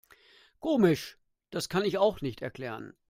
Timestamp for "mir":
1.93-2.01